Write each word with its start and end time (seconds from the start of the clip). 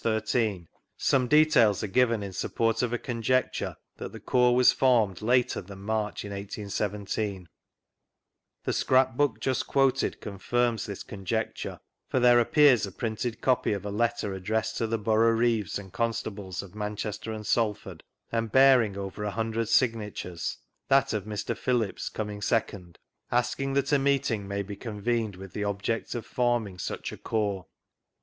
13) 0.03 0.67
some 0.97 1.27
details 1.27 1.83
are 1.83 1.87
given 1.87 2.23
in 2.23 2.33
support 2.33 2.81
of 2.81 2.91
a 2.91 2.97
conjecture 2.97 3.75
that 3.97 4.11
the 4.11 4.19
corps 4.19 4.55
was 4.55 4.71
formed 4.71 5.21
later 5.21 5.61
^an 5.61 5.77
March 5.77 6.25
in 6.25 6.31
1817, 6.31 7.47
The 8.63 8.73
scrap 8.73 9.15
book 9.15 9.39
just 9.39 9.67
quoted 9.67 10.19
confirms 10.19 10.87
this 10.87 11.01
c»njectur^ 11.01 11.79
for 12.09 12.19
there 12.19 12.39
appears 12.39 12.87
a 12.87 12.91
printed 12.91 13.41
copy 13.41 13.73
of 13.73 13.85
a 13.85 13.91
letter 13.91 14.33
addressed 14.33 14.75
to 14.77 14.87
the 14.87 14.97
Boroughreeves 14.97 15.77
and 15.77 15.93
Constables 15.93 16.63
of 16.63 16.71
Manchaster 16.73 17.31
and 17.31 17.45
Salford, 17.45 18.03
and 18.31 18.51
bearing 18.51 18.97
over 18.97 19.23
a 19.23 19.29
hundred 19.29 19.69
signatures 19.69 20.57
(that 20.87 21.13
of 21.13 21.25
Mr. 21.25 21.55
Phillips 21.55 22.09
coming 22.09 22.41
second), 22.41 22.97
asking 23.31 23.73
that 23.73 23.91
a 23.93 23.99
meeting 23.99 24.47
may 24.47 24.63
be 24.63 24.75
convened 24.75 25.35
with 25.35 25.53
the 25.53 25.63
object 25.65 26.15
of 26.15 26.25
forming 26.25 26.79
such 26.79 27.11
a 27.11 27.17
corps. 27.17 27.67